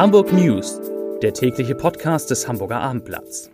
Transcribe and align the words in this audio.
Hamburg 0.00 0.32
News, 0.32 0.80
der 1.20 1.34
tägliche 1.34 1.74
Podcast 1.74 2.30
des 2.30 2.48
Hamburger 2.48 2.80
Abendblatts. 2.80 3.50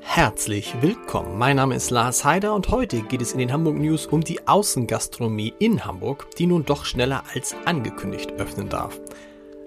Herzlich 0.00 0.74
willkommen. 0.80 1.36
Mein 1.36 1.56
Name 1.56 1.74
ist 1.74 1.90
Lars 1.90 2.24
Heider 2.24 2.54
und 2.54 2.70
heute 2.70 3.02
geht 3.02 3.20
es 3.20 3.32
in 3.32 3.38
den 3.38 3.52
Hamburg 3.52 3.76
News 3.76 4.06
um 4.06 4.22
die 4.22 4.48
Außengastronomie 4.48 5.52
in 5.58 5.84
Hamburg, 5.84 6.28
die 6.38 6.46
nun 6.46 6.64
doch 6.64 6.86
schneller 6.86 7.24
als 7.34 7.54
angekündigt 7.66 8.32
öffnen 8.38 8.70
darf. 8.70 8.98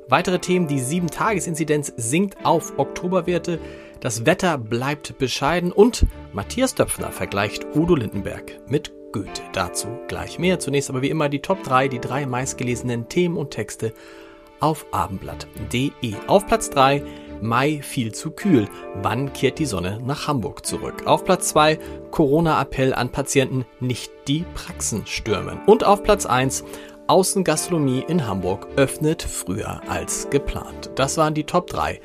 Weitere 0.07 0.39
Themen, 0.39 0.67
die 0.67 0.81
7-Tages-Inzidenz 0.81 1.93
sinkt 1.95 2.43
auf 2.43 2.73
Oktoberwerte, 2.77 3.59
das 3.99 4.25
Wetter 4.25 4.57
bleibt 4.57 5.17
bescheiden 5.17 5.71
und 5.71 6.05
Matthias 6.33 6.75
Döpfner 6.75 7.11
vergleicht 7.11 7.65
Udo 7.75 7.95
Lindenberg 7.95 8.59
mit 8.67 8.91
Goethe. 9.11 9.41
Dazu 9.53 9.87
gleich 10.07 10.39
mehr. 10.39 10.59
Zunächst 10.59 10.89
aber 10.89 11.01
wie 11.01 11.09
immer 11.09 11.29
die 11.29 11.41
Top 11.41 11.63
3, 11.63 11.87
die 11.87 11.99
drei 11.99 12.25
meistgelesenen 12.25 13.07
Themen 13.09 13.37
und 13.37 13.51
Texte 13.51 13.93
auf 14.59 14.85
abendblatt.de. 14.91 16.15
Auf 16.27 16.45
Platz 16.47 16.69
3 16.69 17.03
Mai 17.41 17.81
viel 17.81 18.13
zu 18.13 18.31
kühl. 18.31 18.67
Wann 19.01 19.33
kehrt 19.33 19.59
die 19.59 19.65
Sonne 19.65 19.99
nach 20.03 20.27
Hamburg 20.27 20.65
zurück? 20.65 21.05
Auf 21.05 21.25
Platz 21.25 21.49
2 21.49 21.77
Corona-Appell 22.11 22.93
an 22.93 23.11
Patienten, 23.11 23.65
nicht 23.79 24.11
die 24.27 24.45
Praxen 24.53 25.05
stürmen. 25.05 25.59
Und 25.65 25.83
auf 25.83 26.03
Platz 26.03 26.25
1 26.25 26.63
Außengastronomie 27.07 28.03
in 28.07 28.25
Hamburg 28.25 28.67
öffnet 28.77 29.21
früher 29.21 29.81
als 29.87 30.29
geplant. 30.29 30.89
Das 30.95 31.17
waren 31.17 31.33
die 31.33 31.43
Top 31.43 31.67
3 31.67 31.99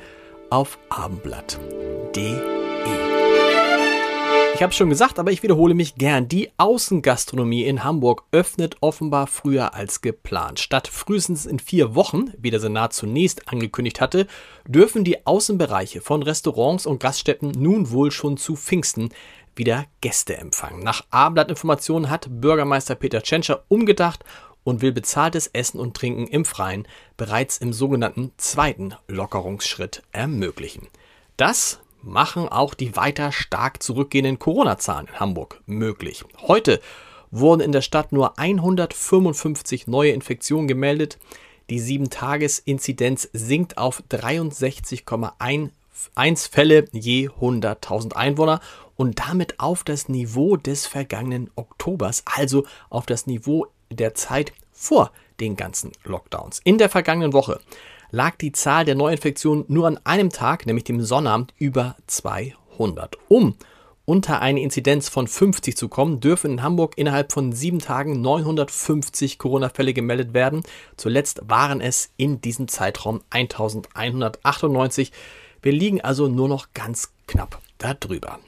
auf 0.51 0.77
abendblatt.de. 0.89 2.35
Ich 4.53 4.61
habe 4.63 4.73
schon 4.73 4.89
gesagt, 4.89 5.17
aber 5.17 5.31
ich 5.31 5.41
wiederhole 5.41 5.73
mich 5.73 5.95
gern. 5.95 6.27
Die 6.27 6.51
Außengastronomie 6.57 7.63
in 7.63 7.83
Hamburg 7.83 8.25
öffnet 8.31 8.75
offenbar 8.81 9.25
früher 9.25 9.73
als 9.73 10.01
geplant. 10.01 10.59
Statt 10.59 10.87
frühestens 10.87 11.47
in 11.47 11.57
vier 11.57 11.95
Wochen, 11.95 12.31
wie 12.37 12.51
der 12.51 12.59
Senat 12.59 12.93
zunächst 12.93 13.47
angekündigt 13.47 14.01
hatte, 14.01 14.27
dürfen 14.67 15.03
die 15.03 15.25
Außenbereiche 15.25 16.01
von 16.01 16.21
Restaurants 16.21 16.85
und 16.85 16.99
Gaststätten 16.99 17.51
nun 17.57 17.89
wohl 17.89 18.11
schon 18.11 18.37
zu 18.37 18.55
Pfingsten 18.55 19.09
wieder 19.55 19.85
Gäste 20.01 20.37
empfangen. 20.37 20.83
Nach 20.83 21.05
Abendblatt-Informationen 21.09 22.09
hat 22.09 22.27
Bürgermeister 22.29 22.95
Peter 22.95 23.23
Tschentscher 23.23 23.63
umgedacht 23.67 24.23
und 24.63 24.81
will 24.81 24.91
bezahltes 24.91 25.47
Essen 25.47 25.79
und 25.79 25.95
Trinken 25.95 26.27
im 26.27 26.45
Freien 26.45 26.87
bereits 27.17 27.57
im 27.57 27.73
sogenannten 27.73 28.31
zweiten 28.37 28.93
Lockerungsschritt 29.07 30.03
ermöglichen. 30.11 30.87
Das 31.37 31.79
machen 32.01 32.49
auch 32.49 32.73
die 32.73 32.95
weiter 32.95 33.31
stark 33.31 33.81
zurückgehenden 33.81 34.39
Corona-Zahlen 34.39 35.07
in 35.07 35.19
Hamburg 35.19 35.61
möglich. 35.65 36.23
Heute 36.47 36.81
wurden 37.31 37.61
in 37.61 37.71
der 37.71 37.81
Stadt 37.81 38.11
nur 38.11 38.37
155 38.37 39.87
neue 39.87 40.11
Infektionen 40.11 40.67
gemeldet. 40.67 41.17
Die 41.69 41.79
7-Tages-Inzidenz 41.79 43.29
sinkt 43.33 43.77
auf 43.77 44.03
63,1 44.11 46.51
Fälle 46.51 46.85
je 46.91 47.29
100.000 47.29 48.13
Einwohner 48.13 48.59
und 48.95 49.19
damit 49.19 49.59
auf 49.59 49.83
das 49.83 50.09
Niveau 50.09 50.57
des 50.57 50.87
vergangenen 50.87 51.49
Oktobers, 51.55 52.23
also 52.25 52.65
auf 52.89 53.05
das 53.05 53.27
Niveau 53.27 53.67
der 53.95 54.13
Zeit 54.15 54.53
vor 54.71 55.11
den 55.39 55.55
ganzen 55.55 55.91
Lockdowns. 56.03 56.61
In 56.63 56.77
der 56.77 56.89
vergangenen 56.89 57.33
Woche 57.33 57.59
lag 58.11 58.35
die 58.35 58.51
Zahl 58.51 58.85
der 58.85 58.95
Neuinfektionen 58.95 59.65
nur 59.67 59.87
an 59.87 59.99
einem 60.03 60.29
Tag, 60.29 60.65
nämlich 60.65 60.83
dem 60.83 61.01
Sonnabend, 61.01 61.53
über 61.57 61.95
200. 62.07 63.17
Um 63.27 63.55
unter 64.05 64.41
eine 64.41 64.61
Inzidenz 64.61 65.09
von 65.09 65.27
50 65.27 65.77
zu 65.77 65.87
kommen, 65.87 66.19
dürfen 66.19 66.51
in 66.51 66.63
Hamburg 66.63 66.97
innerhalb 66.97 67.31
von 67.31 67.53
sieben 67.53 67.79
Tagen 67.79 68.19
950 68.21 69.37
Corona-Fälle 69.37 69.93
gemeldet 69.93 70.33
werden. 70.33 70.63
Zuletzt 70.97 71.41
waren 71.45 71.81
es 71.81 72.11
in 72.17 72.41
diesem 72.41 72.67
Zeitraum 72.67 73.21
1198. 73.29 75.11
Wir 75.61 75.71
liegen 75.71 76.01
also 76.01 76.27
nur 76.27 76.49
noch 76.49 76.73
ganz 76.73 77.13
knapp 77.27 77.61
darüber. 77.77 78.39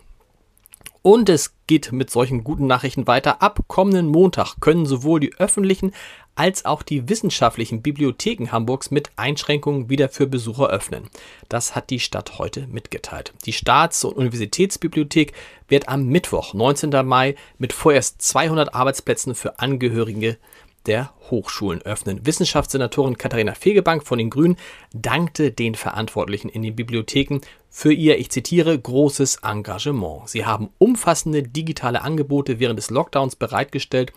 Und 1.05 1.27
es 1.27 1.53
geht 1.67 1.91
mit 1.91 2.09
solchen 2.09 2.45
guten 2.45 2.65
Nachrichten 2.65 3.07
weiter. 3.07 3.41
Ab 3.41 3.59
kommenden 3.67 4.07
Montag 4.07 4.55
können 4.61 4.85
sowohl 4.85 5.19
die 5.19 5.33
öffentlichen 5.35 5.91
als 6.35 6.63
auch 6.63 6.81
die 6.81 7.09
wissenschaftlichen 7.09 7.81
Bibliotheken 7.81 8.53
Hamburgs 8.53 8.89
mit 8.89 9.11
Einschränkungen 9.17 9.89
wieder 9.89 10.07
für 10.07 10.27
Besucher 10.27 10.69
öffnen. 10.69 11.09
Das 11.49 11.75
hat 11.75 11.89
die 11.89 11.99
Stadt 11.99 12.39
heute 12.39 12.67
mitgeteilt. 12.67 13.33
Die 13.45 13.51
Staats- 13.51 14.05
und 14.05 14.15
Universitätsbibliothek 14.15 15.33
wird 15.67 15.89
am 15.89 16.05
Mittwoch, 16.05 16.53
19. 16.53 17.05
Mai, 17.05 17.35
mit 17.57 17.73
vorerst 17.73 18.21
200 18.21 18.73
Arbeitsplätzen 18.73 19.35
für 19.35 19.59
Angehörige 19.59 20.37
der 20.85 21.13
Hochschulen 21.29 21.81
öffnen. 21.81 22.25
Wissenschaftssenatorin 22.25 23.17
Katharina 23.17 23.53
Fegebank 23.53 24.05
von 24.05 24.17
den 24.17 24.29
Grünen 24.29 24.57
dankte 24.94 25.51
den 25.51 25.75
Verantwortlichen 25.75 26.49
in 26.49 26.61
den 26.61 26.75
Bibliotheken 26.75 27.39
für 27.69 27.94
ihr, 27.94 28.19
ich 28.19 28.29
zitiere, 28.29 28.77
großes 28.77 29.38
Engagement. 29.44 30.29
Sie 30.29 30.45
haben 30.45 30.69
umfassende 30.77 31.44
digitale 31.44 32.01
Angebote 32.01 32.59
während 32.59 32.77
des 32.77 32.89
Lockdowns 32.89 33.35
bereitgestellt 33.35 34.13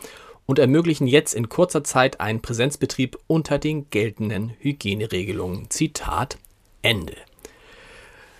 und 0.46 0.58
ermöglichen 0.58 1.06
jetzt 1.06 1.34
in 1.34 1.48
kurzer 1.48 1.84
Zeit 1.84 2.20
einen 2.20 2.40
Präsenzbetrieb 2.40 3.18
unter 3.26 3.58
den 3.58 3.90
geltenden 3.90 4.52
Hygieneregelungen. 4.60 5.70
Zitat 5.70 6.38
Ende. 6.82 7.16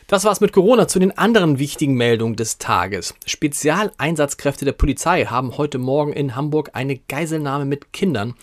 Das 0.08 0.22
war's 0.22 0.40
mit 0.40 0.52
Corona. 0.52 0.86
Zu 0.86 1.00
den 1.00 1.18
anderen 1.18 1.58
wichtigen 1.58 1.94
Meldungen 1.94 2.36
des 2.36 2.58
Tages. 2.58 3.16
Spezialeinsatzkräfte 3.26 4.64
der 4.64 4.70
Polizei 4.70 5.24
haben 5.24 5.58
heute 5.58 5.78
Morgen 5.78 6.12
in 6.12 6.36
Hamburg 6.36 6.70
eine 6.74 6.96
Geiselnahme 6.96 7.64
mit 7.64 7.92
Kindern 7.92 8.34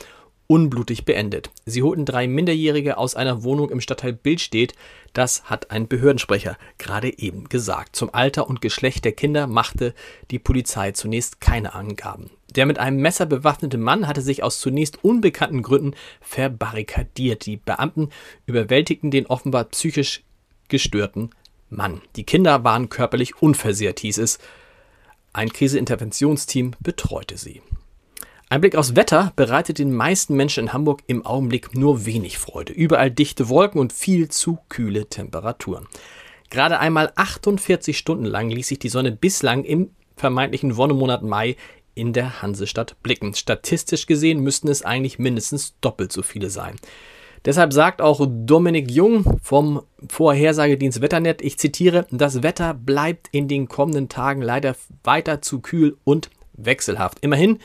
unblutig 0.48 1.06
beendet. 1.06 1.52
Sie 1.66 1.82
holten 1.82 2.04
drei 2.04 2.28
Minderjährige 2.28 2.98
aus 2.98 3.16
einer 3.16 3.44
Wohnung 3.44 3.70
im 3.70 3.80
Stadtteil 3.80 4.12
Bildstedt. 4.12 4.76
Das 5.14 5.46
hat 5.46 5.72
ein 5.72 5.88
Behördensprecher 5.88 6.58
gerade 6.80 7.18
eben 7.18 7.48
gesagt. 7.48 7.96
Zum 7.96 8.14
Alter 8.14 8.50
und 8.50 8.60
Geschlecht 8.60 9.06
der 9.06 9.14
Kinder 9.14 9.48
machte 9.48 9.94
die 10.32 10.40
Polizei 10.40 10.92
zunächst 10.92 11.40
keine 11.40 11.76
Angaben. 11.76 12.30
Der 12.58 12.66
mit 12.66 12.78
einem 12.78 12.98
Messer 12.98 13.26
bewaffnete 13.26 13.78
Mann 13.78 14.06
hatte 14.06 14.22
sich 14.22 14.44
aus 14.44 14.60
zunächst 14.60 15.02
unbekannten 15.02 15.62
Gründen 15.62 15.96
verbarrikadiert. 16.20 17.46
Die 17.46 17.56
Beamten 17.56 18.10
überwältigten 18.48 19.12
den 19.12 19.28
offenbar 19.28 19.64
psychisch 19.64 20.24
gestörten 20.68 21.30
Mann, 21.76 22.02
die 22.16 22.24
Kinder 22.24 22.64
waren 22.64 22.90
körperlich 22.90 23.42
unversehrt, 23.42 24.00
hieß 24.00 24.20
es. 24.20 24.40
Ein 25.34 25.52
Kriseinterventionsteam 25.52 26.76
betreute 26.80 27.38
sie. 27.38 27.62
Ein 28.50 28.62
Blick 28.62 28.76
aufs 28.76 28.96
Wetter 28.96 29.34
bereitet 29.36 29.80
den 29.80 29.94
meisten 29.94 30.36
Menschen 30.36 30.66
in 30.66 30.74
Hamburg 30.74 31.02
im 31.08 31.26
Augenblick 31.26 31.74
nur 31.74 32.06
wenig 32.06 32.38
Freude. 32.38 32.72
Überall 32.72 33.10
dichte 33.10 33.50
Wolken 33.50 33.82
und 33.82 33.92
viel 33.92 34.30
zu 34.30 34.60
kühle 34.70 35.08
Temperaturen. 35.08 35.88
Gerade 36.52 36.80
einmal 36.80 37.12
48 37.16 37.98
Stunden 37.98 38.26
lang 38.26 38.52
ließ 38.52 38.68
sich 38.68 38.78
die 38.78 38.90
Sonne 38.90 39.12
bislang 39.12 39.64
im 39.64 39.90
vermeintlichen 40.16 40.78
Wonnemonat 40.78 41.24
Mai 41.24 41.56
in 41.96 42.14
der 42.14 42.44
Hansestadt 42.44 42.96
blicken. 43.02 43.34
Statistisch 43.34 44.06
gesehen 44.06 44.42
müssten 44.42 44.68
es 44.68 44.84
eigentlich 44.84 45.18
mindestens 45.18 45.74
doppelt 45.82 46.12
so 46.12 46.22
viele 46.22 46.52
sein. 46.52 46.76
Deshalb 47.46 47.74
sagt 47.74 48.02
auch 48.02 48.26
Dominik 48.30 48.90
Jung 48.90 49.38
vom 49.42 49.84
Vorhersagedienst 50.10 51.02
Wetternet, 51.02 51.42
ich 51.42 51.60
zitiere, 51.60 52.08
das 52.10 52.42
Wetter 52.42 52.74
bleibt 52.74 53.28
in 53.32 53.48
den 53.48 53.68
kommenden 53.68 54.08
Tagen 54.08 54.42
leider 54.42 54.76
weiter 55.04 55.42
zu 55.42 55.60
kühl 55.60 55.98
und 56.06 56.30
wechselhaft. 56.54 57.20
Immerhin, 57.20 57.60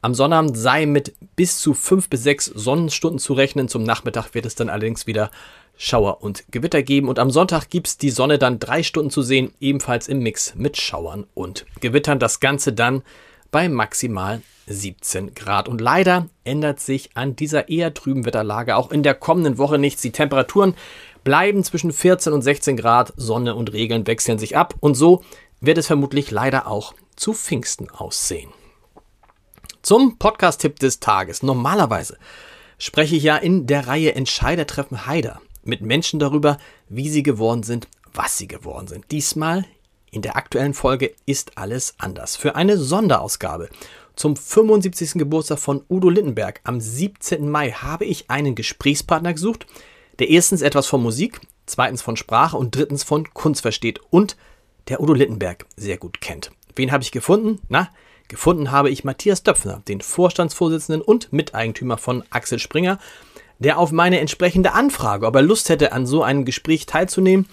am 0.00 0.14
Sonnabend 0.14 0.56
sei 0.56 0.86
mit 0.86 1.14
bis 1.34 1.58
zu 1.58 1.74
fünf 1.74 2.08
bis 2.08 2.22
sechs 2.22 2.44
Sonnenstunden 2.44 3.18
zu 3.18 3.32
rechnen. 3.32 3.66
Zum 3.66 3.82
Nachmittag 3.82 4.32
wird 4.32 4.46
es 4.46 4.54
dann 4.54 4.68
allerdings 4.68 5.08
wieder 5.08 5.32
Schauer 5.76 6.22
und 6.22 6.44
Gewitter 6.52 6.84
geben. 6.84 7.08
Und 7.08 7.18
am 7.18 7.32
Sonntag 7.32 7.68
gibt 7.68 7.88
es 7.88 7.98
die 7.98 8.10
Sonne 8.10 8.38
dann 8.38 8.60
drei 8.60 8.84
Stunden 8.84 9.10
zu 9.10 9.22
sehen, 9.22 9.52
ebenfalls 9.58 10.06
im 10.06 10.20
Mix 10.20 10.54
mit 10.54 10.76
Schauern 10.76 11.26
und 11.34 11.66
Gewittern. 11.80 12.20
Das 12.20 12.38
Ganze 12.38 12.72
dann 12.72 13.02
bei 13.50 13.68
maximal 13.68 14.42
17 14.66 15.34
Grad. 15.34 15.68
Und 15.68 15.80
leider 15.80 16.28
ändert 16.44 16.80
sich 16.80 17.10
an 17.14 17.36
dieser 17.36 17.68
eher 17.68 17.94
trüben 17.94 18.24
Wetterlage 18.24 18.76
auch 18.76 18.90
in 18.90 19.02
der 19.02 19.14
kommenden 19.14 19.58
Woche 19.58 19.78
nichts. 19.78 20.02
Die 20.02 20.12
Temperaturen 20.12 20.74
bleiben 21.24 21.64
zwischen 21.64 21.92
14 21.92 22.32
und 22.32 22.42
16 22.42 22.76
Grad. 22.76 23.12
Sonne 23.16 23.54
und 23.54 23.72
Regeln 23.72 24.06
wechseln 24.06 24.38
sich 24.38 24.56
ab. 24.56 24.74
Und 24.80 24.94
so 24.94 25.22
wird 25.60 25.78
es 25.78 25.86
vermutlich 25.86 26.30
leider 26.30 26.66
auch 26.66 26.94
zu 27.16 27.32
Pfingsten 27.32 27.90
aussehen. 27.90 28.50
Zum 29.82 30.18
Podcast-Tipp 30.18 30.78
des 30.78 31.00
Tages. 31.00 31.42
Normalerweise 31.42 32.18
spreche 32.78 33.16
ich 33.16 33.22
ja 33.22 33.36
in 33.36 33.66
der 33.66 33.86
Reihe 33.86 34.14
Entscheidertreffen 34.14 35.06
Heider 35.06 35.40
mit 35.64 35.82
Menschen 35.82 36.18
darüber, 36.18 36.58
wie 36.88 37.08
sie 37.08 37.22
geworden 37.22 37.62
sind, 37.62 37.88
was 38.12 38.38
sie 38.38 38.48
geworden 38.48 38.86
sind. 38.86 39.10
Diesmal 39.10 39.64
in 40.10 40.22
der 40.22 40.36
aktuellen 40.36 40.74
Folge 40.74 41.12
ist 41.26 41.52
alles 41.56 41.94
anders. 41.98 42.36
Für 42.36 42.56
eine 42.56 42.76
Sonderausgabe 42.76 43.68
zum 44.16 44.36
75. 44.36 45.12
Geburtstag 45.14 45.58
von 45.58 45.84
Udo 45.88 46.10
Lindenberg 46.10 46.60
am 46.64 46.80
17. 46.80 47.48
Mai 47.48 47.70
habe 47.70 48.04
ich 48.04 48.30
einen 48.30 48.54
Gesprächspartner 48.54 49.32
gesucht, 49.32 49.66
der 50.18 50.28
erstens 50.28 50.62
etwas 50.62 50.86
von 50.86 51.02
Musik, 51.02 51.40
zweitens 51.66 52.02
von 52.02 52.16
Sprache 52.16 52.56
und 52.56 52.74
drittens 52.74 53.04
von 53.04 53.32
Kunst 53.32 53.62
versteht 53.62 54.00
und 54.10 54.36
der 54.88 55.00
Udo 55.00 55.12
Littenberg 55.12 55.66
sehr 55.76 55.98
gut 55.98 56.20
kennt. 56.20 56.50
Wen 56.74 56.92
habe 56.92 57.02
ich 57.02 57.12
gefunden? 57.12 57.60
Na, 57.68 57.90
gefunden 58.28 58.70
habe 58.70 58.90
ich 58.90 59.04
Matthias 59.04 59.42
Döpfner, 59.42 59.82
den 59.86 60.00
Vorstandsvorsitzenden 60.00 61.02
und 61.02 61.32
Miteigentümer 61.32 61.98
von 61.98 62.24
Axel 62.30 62.58
Springer, 62.58 62.98
der 63.58 63.78
auf 63.78 63.92
meine 63.92 64.20
entsprechende 64.20 64.72
Anfrage, 64.72 65.26
ob 65.26 65.34
er 65.34 65.42
Lust 65.42 65.68
hätte, 65.68 65.92
an 65.92 66.06
so 66.06 66.22
einem 66.22 66.44
Gespräch 66.44 66.86
teilzunehmen, 66.86 67.46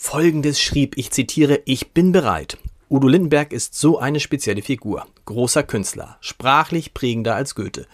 folgendes 0.00 0.60
schrieb, 0.60 0.96
ich 0.96 1.10
zitiere, 1.10 1.60
ich 1.64 1.90
bin 1.90 2.12
bereit. 2.12 2.56
Udo 2.88 3.08
Lindenberg 3.08 3.52
ist 3.52 3.74
so 3.74 3.98
eine 3.98 4.20
spezielle 4.20 4.62
Figur, 4.62 5.04
großer 5.24 5.64
Künstler, 5.64 6.16
sprachlich 6.20 6.94
prägender 6.94 7.34
als 7.34 7.56
Goethe. 7.56 7.86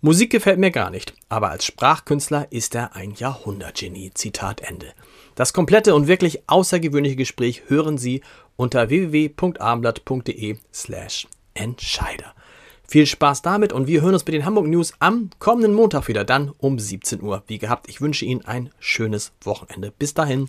Musik 0.00 0.30
gefällt 0.30 0.58
mir 0.58 0.72
gar 0.72 0.90
nicht, 0.90 1.14
aber 1.28 1.50
als 1.50 1.64
Sprachkünstler 1.64 2.50
ist 2.50 2.74
er 2.74 2.96
ein 2.96 3.12
Jahrhundertgenie. 3.12 4.10
Zitat 4.12 4.60
Ende. 4.60 4.92
Das 5.36 5.52
komplette 5.52 5.94
und 5.94 6.08
wirklich 6.08 6.42
außergewöhnliche 6.48 7.16
Gespräch 7.16 7.62
hören 7.68 7.96
Sie 7.96 8.22
unter 8.56 8.90
www.abendblatt.de 8.90 10.56
slash 10.74 11.28
Entscheider. 11.54 12.34
Viel 12.86 13.06
Spaß 13.06 13.40
damit 13.40 13.72
und 13.72 13.86
wir 13.86 14.02
hören 14.02 14.14
uns 14.14 14.26
mit 14.26 14.34
den 14.34 14.44
Hamburg 14.44 14.66
News 14.66 14.94
am 14.98 15.30
kommenden 15.38 15.72
Montag 15.72 16.08
wieder, 16.08 16.24
dann 16.24 16.50
um 16.58 16.78
17 16.78 17.22
Uhr. 17.22 17.44
Wie 17.46 17.58
gehabt, 17.58 17.88
ich 17.88 18.00
wünsche 18.00 18.24
Ihnen 18.24 18.44
ein 18.44 18.70
schönes 18.80 19.32
Wochenende. 19.44 19.92
Bis 19.96 20.12
dahin. 20.12 20.48